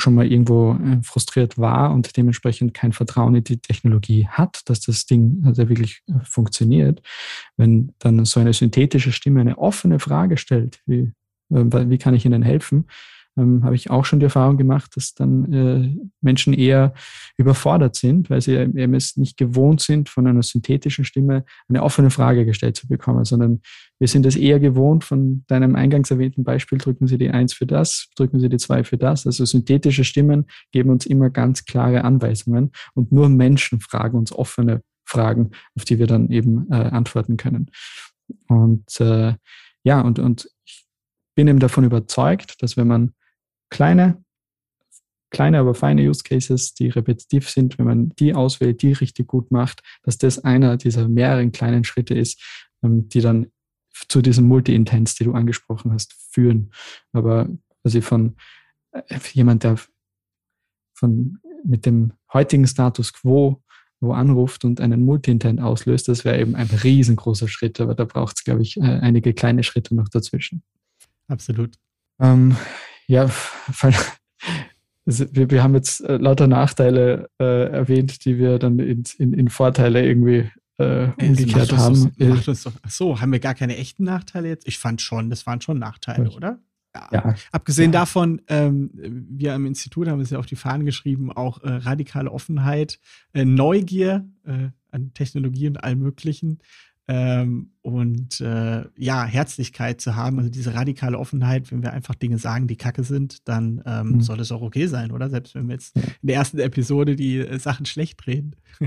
[0.01, 4.81] schon mal irgendwo äh, frustriert war und dementsprechend kein Vertrauen in die Technologie hat, dass
[4.81, 7.03] das Ding also wirklich äh, funktioniert,
[7.57, 11.13] wenn dann so eine synthetische Stimme eine offene Frage stellt, wie,
[11.51, 12.87] äh, wie kann ich Ihnen helfen,
[13.41, 16.93] ähm, habe ich auch schon die Erfahrung gemacht, dass dann äh, Menschen eher
[17.37, 22.11] überfordert sind, weil sie eben es nicht gewohnt sind, von einer synthetischen Stimme eine offene
[22.11, 23.61] Frage gestellt zu bekommen, sondern
[23.99, 27.67] wir sind es eher gewohnt, von deinem eingangs erwähnten Beispiel, drücken Sie die Eins für
[27.67, 29.27] das, drücken Sie die Zwei für das.
[29.27, 34.83] Also synthetische Stimmen geben uns immer ganz klare Anweisungen und nur Menschen fragen uns offene
[35.05, 37.71] Fragen, auf die wir dann eben äh, antworten können.
[38.49, 39.35] Und äh,
[39.83, 40.87] ja, und, und ich
[41.35, 43.13] bin eben davon überzeugt, dass wenn man
[43.71, 44.23] kleine,
[45.31, 49.51] kleine, aber feine Use Cases, die repetitiv sind, wenn man die auswählt, die richtig gut
[49.51, 52.43] macht, dass das einer dieser mehreren kleinen Schritte ist,
[52.83, 53.47] ähm, die dann
[54.09, 56.73] zu diesem Multi-Intents, die du angesprochen hast, führen.
[57.13, 57.49] Aber
[57.85, 58.37] also von
[58.93, 59.79] äh, jemand, der
[60.95, 63.63] von, mit dem heutigen Status quo
[64.01, 68.39] wo anruft und einen Multi-Intent auslöst, das wäre eben ein riesengroßer Schritt, aber da braucht
[68.39, 70.63] es, glaube ich, äh, einige kleine Schritte noch dazwischen.
[71.29, 71.75] Absolut.
[72.19, 72.57] Ähm,
[73.11, 73.29] ja,
[75.05, 79.49] wir, wir haben jetzt äh, lauter Nachteile äh, erwähnt, die wir dann in, in, in
[79.49, 82.13] Vorteile irgendwie äh, umgekehrt haben.
[82.17, 82.55] Doch,
[82.89, 84.69] so, haben wir gar keine echten Nachteile jetzt?
[84.69, 86.37] Ich fand schon, das waren schon Nachteile, ja.
[86.37, 86.59] oder?
[86.95, 87.09] Ja.
[87.13, 87.35] ja.
[87.51, 88.01] Abgesehen ja.
[88.01, 92.31] davon, ähm, wir am Institut haben es ja auf die Fahnen geschrieben, auch äh, radikale
[92.31, 93.01] Offenheit,
[93.33, 96.61] äh, Neugier äh, an Technologie und allem Möglichen
[97.13, 102.39] ähm, und äh, ja, Herzlichkeit zu haben, also diese radikale Offenheit, wenn wir einfach Dinge
[102.39, 104.21] sagen, die kacke sind, dann ähm, mhm.
[104.21, 105.29] soll es auch okay sein, oder?
[105.29, 108.55] Selbst wenn wir jetzt in der ersten Episode die äh, Sachen schlecht reden.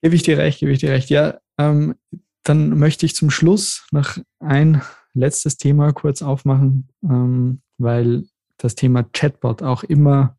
[0.00, 1.10] gebe ich dir recht, gebe ich dir recht.
[1.10, 1.94] Ja, ähm,
[2.42, 4.80] dann möchte ich zum Schluss noch ein
[5.12, 8.24] letztes Thema kurz aufmachen, ähm, weil
[8.56, 10.38] das Thema Chatbot auch immer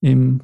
[0.00, 0.42] im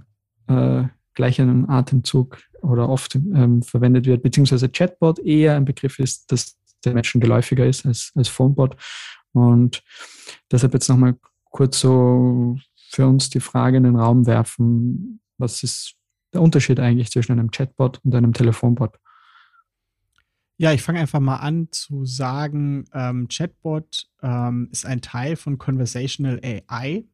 [0.48, 0.82] äh,
[1.14, 6.94] gleichen Atemzug oder oft ähm, verwendet wird, beziehungsweise Chatbot eher ein Begriff ist, dass der
[6.94, 8.76] Menschen geläufiger ist als, als Phonebot.
[9.32, 9.82] Und
[10.50, 12.58] deshalb jetzt nochmal kurz so
[12.90, 15.94] für uns die Frage in den Raum werfen, was ist
[16.32, 18.98] der Unterschied eigentlich zwischen einem Chatbot und einem Telefonbot?
[20.56, 25.56] Ja, ich fange einfach mal an zu sagen, ähm, Chatbot ähm, ist ein Teil von
[25.56, 27.04] Conversational AI,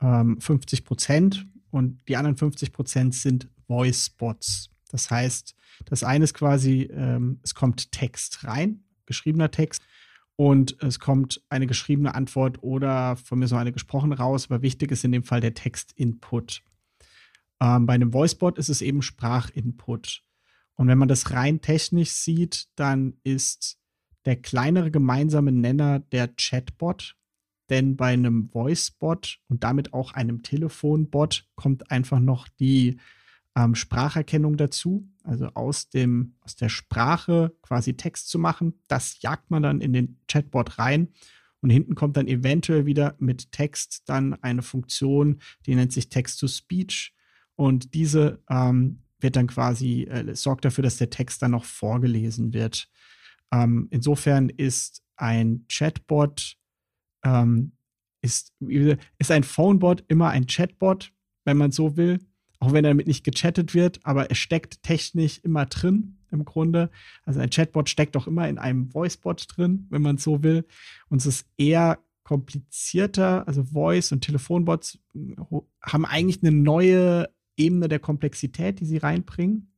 [0.00, 4.70] ähm, 50 Prozent und die anderen 50 Prozent sind Voice-Bots.
[4.90, 5.54] Das heißt,
[5.84, 9.82] das eine ist quasi, ähm, es kommt Text rein, geschriebener Text,
[10.34, 14.90] und es kommt eine geschriebene Antwort oder von mir so eine gesprochene raus, aber wichtig
[14.90, 16.62] ist in dem Fall der Text-Input.
[17.60, 20.22] Ähm, bei einem Voicebot ist es eben Sprachinput.
[20.76, 23.78] Und wenn man das rein technisch sieht, dann ist
[24.24, 27.16] der kleinere gemeinsame Nenner der Chatbot
[27.70, 32.98] denn bei einem Voicebot und damit auch einem Telefonbot kommt einfach noch die
[33.60, 38.80] ähm, Spracherkennung dazu, also aus, dem, aus der Sprache quasi Text zu machen.
[38.88, 41.08] Das jagt man dann in den Chatbot rein
[41.60, 47.14] und hinten kommt dann eventuell wieder mit Text dann eine Funktion, die nennt sich Text-to-Speech
[47.56, 52.54] und diese ähm, wird dann quasi, äh, sorgt dafür, dass der Text dann noch vorgelesen
[52.54, 52.88] wird.
[53.52, 56.56] Ähm, insofern ist ein Chatbot
[57.22, 57.72] ähm,
[58.22, 58.52] ist,
[59.18, 61.12] ist ein Phonebot immer ein Chatbot,
[61.44, 62.20] wenn man so will,
[62.60, 66.90] auch wenn damit nicht gechattet wird, aber es steckt technisch immer drin im Grunde.
[67.24, 70.66] Also ein Chatbot steckt auch immer in einem Voicebot drin, wenn man so will.
[71.08, 74.98] Und es ist eher komplizierter, also Voice und Telefonbots
[75.82, 79.72] haben eigentlich eine neue Ebene der Komplexität, die sie reinbringen.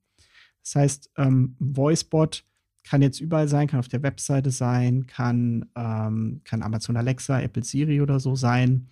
[0.63, 2.45] Das heißt, ähm, Voicebot
[2.85, 7.63] kann jetzt überall sein, kann auf der Webseite sein, kann, ähm, kann Amazon Alexa, Apple
[7.63, 8.89] Siri oder so sein.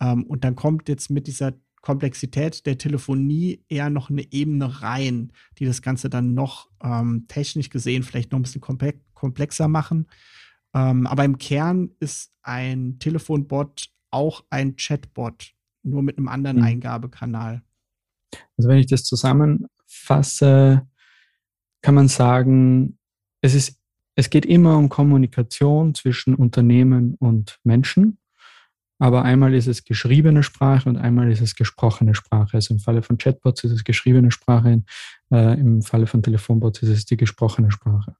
[0.00, 5.32] Ähm, und dann kommt jetzt mit dieser Komplexität der Telefonie eher noch eine Ebene rein,
[5.58, 8.60] die das Ganze dann noch ähm, technisch gesehen vielleicht noch ein bisschen
[9.14, 10.06] komplexer machen.
[10.74, 16.64] Ähm, aber im Kern ist ein Telefonbot auch ein Chatbot, nur mit einem anderen mhm.
[16.64, 17.62] Eingabekanal.
[18.56, 20.86] Also wenn ich das zusammenfasse,
[21.82, 22.98] kann man sagen,
[23.40, 23.80] es ist,
[24.14, 28.18] es geht immer um Kommunikation zwischen Unternehmen und Menschen.
[28.98, 32.54] Aber einmal ist es geschriebene Sprache und einmal ist es gesprochene Sprache.
[32.54, 34.82] Also im Falle von Chatbots ist es geschriebene Sprache,
[35.30, 38.16] äh, im Falle von Telefonbots ist es die gesprochene Sprache.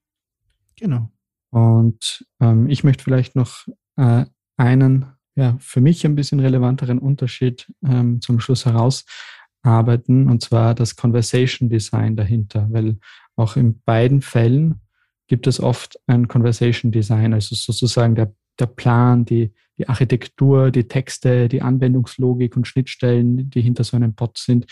[0.79, 1.11] Genau.
[1.51, 4.25] Und ähm, ich möchte vielleicht noch äh,
[4.57, 10.95] einen, ja, für mich ein bisschen relevanteren Unterschied ähm, zum Schluss herausarbeiten, und zwar das
[10.95, 12.99] Conversation Design dahinter, weil
[13.35, 14.81] auch in beiden Fällen
[15.27, 20.89] gibt es oft ein Conversation Design, also sozusagen der, der Plan, die, die Architektur, die
[20.89, 24.67] Texte, die Anwendungslogik und Schnittstellen, die hinter so einem Bot sind.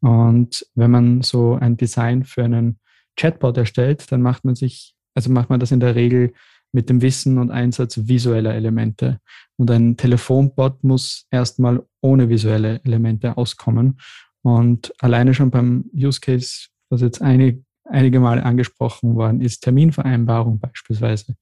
[0.00, 2.78] Und wenn man so ein Design für einen
[3.16, 6.32] Chatbot erstellt, dann macht man sich also macht man das in der Regel
[6.70, 9.18] mit dem Wissen und Einsatz visueller Elemente.
[9.56, 13.98] Und ein Telefonbot muss erstmal ohne visuelle Elemente auskommen.
[14.42, 20.60] Und alleine schon beim Use Case, was jetzt einig, einige Male angesprochen worden ist, Terminvereinbarung
[20.60, 21.34] beispielsweise,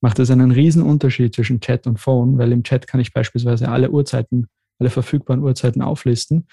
[0.00, 3.68] macht es einen riesen Unterschied zwischen Chat und Phone, weil im Chat kann ich beispielsweise
[3.68, 4.46] alle Uhrzeiten,
[4.78, 6.46] alle verfügbaren Uhrzeiten auflisten.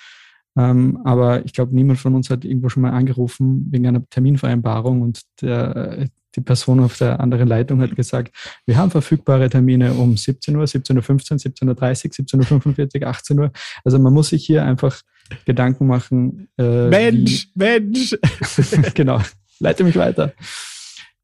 [0.57, 5.01] Ähm, aber ich glaube, niemand von uns hat irgendwo schon mal angerufen wegen einer Terminvereinbarung
[5.01, 8.33] und der, die Person auf der anderen Leitung hat gesagt,
[8.65, 13.51] wir haben verfügbare Termine um 17 Uhr, 17.15 Uhr, 17.30 Uhr, 17.45 Uhr, 18 Uhr.
[13.83, 15.01] Also man muss sich hier einfach
[15.45, 16.47] Gedanken machen.
[16.57, 18.15] Äh, Mensch, Mensch.
[18.93, 19.19] genau,
[19.59, 20.33] leite mich weiter.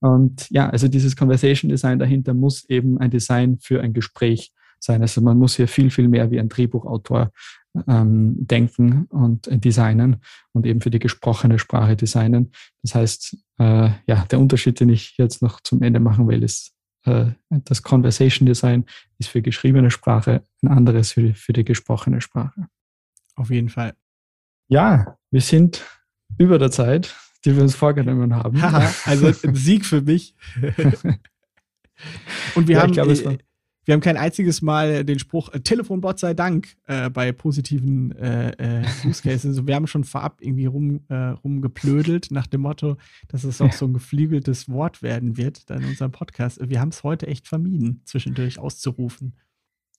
[0.01, 5.01] Und ja, also dieses Conversation Design dahinter muss eben ein Design für ein Gespräch sein.
[5.01, 7.31] Also man muss hier viel, viel mehr wie ein Drehbuchautor
[7.87, 10.17] ähm, denken und äh, designen
[10.53, 12.51] und eben für die gesprochene Sprache designen.
[12.81, 16.73] Das heißt, äh, ja, der Unterschied, den ich jetzt noch zum Ende machen will, ist,
[17.05, 18.85] äh, das Conversation Design
[19.19, 22.67] ist für geschriebene Sprache, ein anderes für für die gesprochene Sprache.
[23.35, 23.93] Auf jeden Fall.
[24.67, 25.85] Ja, wir sind
[26.37, 28.61] über der Zeit, die wir uns vorgenommen haben.
[29.05, 30.35] Also ein Sieg für mich.
[32.55, 33.39] Und wir ja, haben, glaube,
[33.85, 38.51] wir haben kein einziges Mal den Spruch äh, Telefonbot sei Dank äh, bei positiven äh,
[38.81, 39.45] äh, Use Cases.
[39.45, 43.73] Also wir haben schon vorab irgendwie rum, äh, rumgeplödelt nach dem Motto, dass es auch
[43.73, 46.59] so ein geflügeltes Wort werden wird in unserem Podcast.
[46.61, 49.35] Wir haben es heute echt vermieden, zwischendurch auszurufen.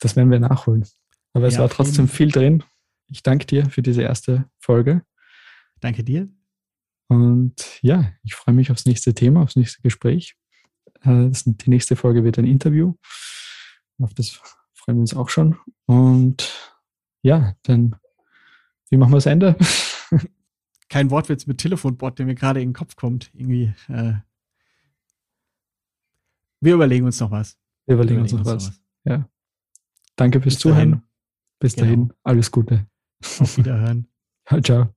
[0.01, 0.85] Das werden wir nachholen.
[1.33, 2.63] Aber es ja, war trotzdem viel drin.
[3.09, 5.03] Ich danke dir für diese erste Folge.
[5.81, 6.29] Danke dir.
[7.13, 10.35] Und ja, ich freue mich aufs nächste Thema, aufs nächste Gespräch.
[11.03, 12.95] Äh, die nächste Folge wird ein Interview.
[13.99, 14.41] Auf das
[14.73, 15.59] freuen wir uns auch schon.
[15.85, 16.51] Und
[17.21, 17.97] ja, dann,
[18.89, 19.57] wie machen wir das Ende?
[20.89, 23.31] Kein Wortwitz mit Telefonbot, der mir gerade in den Kopf kommt.
[23.35, 23.75] Irgendwie.
[23.89, 24.15] Äh
[26.61, 27.59] wir überlegen uns noch was.
[27.85, 28.69] Wir überlegen, wir überlegen uns noch was.
[28.69, 28.81] was.
[29.05, 29.29] Ja.
[30.17, 30.91] Danke fürs Bis Zuhören.
[30.91, 31.03] Dahin.
[31.59, 31.85] Bis genau.
[31.85, 32.13] dahin.
[32.23, 32.87] Alles Gute.
[33.39, 34.09] Auf Wiederhören.
[34.63, 34.95] ciao.